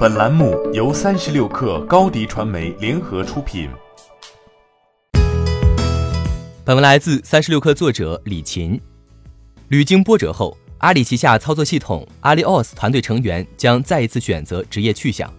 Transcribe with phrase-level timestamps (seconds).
[0.00, 3.68] 本栏目由三十六氪高低传媒联合出品。
[6.64, 8.80] 本文来自三十六氪作者李琴。
[9.68, 15.30] 屡经波折后，阿里旗下操作系统阿里 OS 团队成员将再一次选择职业去向。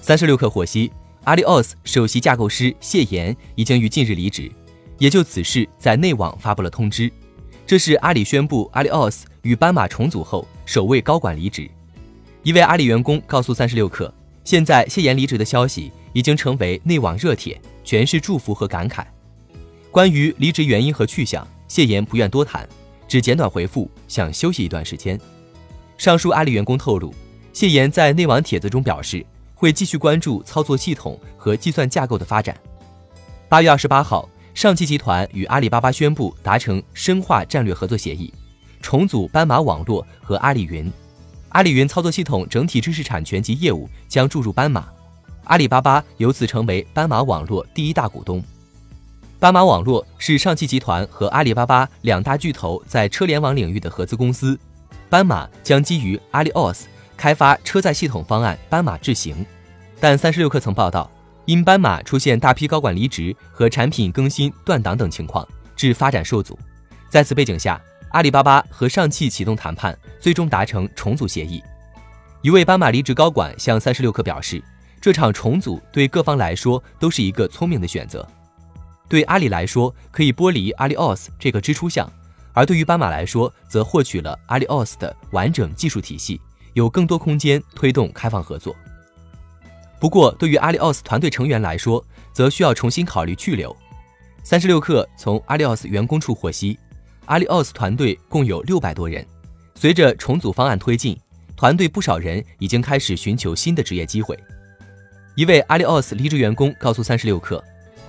[0.00, 0.90] 三十六氪获悉，
[1.24, 4.50] 阿里 OS 首席架构师谢岩已经于近日离职，
[4.96, 7.12] 也就此事在内网发布了通知。
[7.66, 11.70] 这是阿里宣布阿里 OS 与斑马重组后首位高管离职。
[12.42, 14.10] 一位阿里员工告诉三十六氪，
[14.44, 19.04] 现在谢岩离职的消息已经成为内网热帖，全是祝福和感慨。
[19.90, 22.66] 关于离职原因和去向，谢岩不愿多谈，
[23.08, 25.18] 只简短回复想休息一段时间。
[25.96, 27.12] 上述阿里员工透露，
[27.52, 29.24] 谢岩在内网帖子中表示，
[29.54, 32.56] 会继续关注操作系统和计算架构的发展。
[33.48, 38.32] 八月二十八号，上汽集团与阿里巴巴宣布达成深化战略合作协议，
[38.80, 40.90] 重组斑马网络和阿里云。
[41.50, 44.86] 阿里云操作系统整体知识产权及业务将注入斑马，
[45.44, 48.42] 阿里巴巴由此成为斑马网络第一大股东。
[49.38, 54.58] 斑马网络是上汽集团和阿里巴巴两大巨头在车联网领域的合资公司，
[55.08, 59.44] 斑马将基于阿里奥斯开发车载系统方案斑马智行。
[59.98, 61.10] 但三十六氪曾报道，
[61.46, 66.58] 因斑马出现大批高管离职和产品更新断档等情况，致发展受阻。
[67.08, 67.80] 在此背景下。
[68.10, 71.62] 阿里巴巴和上汽启动谈判，最终达成重组协议。
[72.40, 74.62] 一位斑马离职高管向三十六氪表示，
[75.00, 78.26] 这场重组对各方来说都是一个聪明的选择。
[79.08, 82.06] 对阿里来说，可以剥离阿里奥斯这个支出项；
[82.52, 86.40] 而对于斑马来说，则获取了阿里奥斯的完整技术体系，
[86.72, 88.74] 有更多空间推动开放合作。
[90.00, 93.74] 不过，对于阿里奥斯团队成员来说，则需要重新考虑去留。
[94.44, 96.78] 三十六氪从阿里奥斯员工处获悉。
[97.28, 99.22] 阿里奥斯团队共有六百多人，
[99.74, 101.14] 随着重组方案推进，
[101.54, 104.38] 团队不少人已经开始寻求新的职业机会。
[105.34, 107.62] 一位阿里奥斯离职员工告诉三十六氪，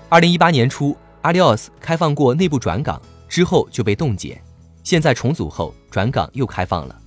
[0.07, 4.41] 二零一八年初，阿里奥斯开放过内部转岗，之后就被冻结，
[4.85, 6.97] 现在重组后转岗又开放了。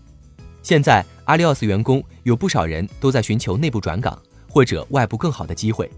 [0.62, 5.90] 现在阿里奥斯员工有不少人都在寻求内部转岗或者外部更好的机会，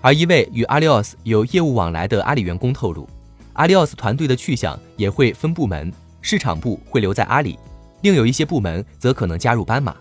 [0.00, 3.08] 而一位与阿里奥斯有业务往来的阿里员工透露。
[3.56, 5.90] 阿里奥斯团队的去向也会分部门，
[6.20, 7.58] 市场部会留在阿里，
[8.02, 9.96] 另有一些部门则可能加入斑马。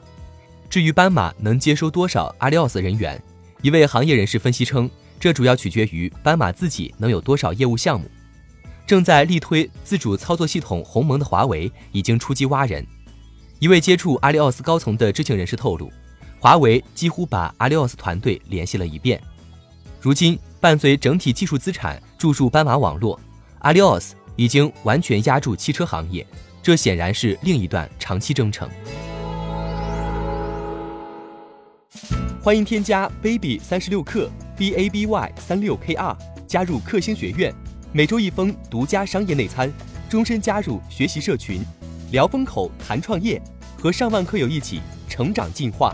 [0.69, 3.21] 至于斑马能接收多少阿里奥斯人员，
[3.61, 4.89] 一位行业人士分析称，
[5.19, 8.09] 这主要取决于斑马自己能有多少业务项目。
[8.85, 12.85] 正在力推自主操作系统鸿蒙的华为已经出击挖人。
[13.59, 15.89] 一位接触阿里奥斯高层的知情人士透露，
[16.39, 19.21] 华为几乎把阿里奥斯团队联系了一遍。
[20.01, 23.17] 如今，伴随整体技术资产注入斑马网络。
[23.65, 26.23] 阿里奥斯已经完全压住汽车行业，
[26.61, 28.69] 这显然是另一段长期征程。
[32.43, 36.15] 欢迎添加 baby 三十六克 b a b y 三六 k r
[36.45, 37.51] 加入克星学院，
[37.91, 39.73] 每周一封独家商业内参，
[40.07, 41.59] 终身加入学习社群，
[42.11, 43.41] 聊风口谈创业，
[43.81, 45.91] 和上万课友一起成长进化。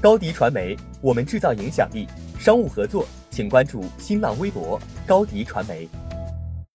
[0.00, 2.08] 高迪传媒，我们制造影响力。
[2.40, 5.86] 商务合作，请关注新浪微博高迪传媒。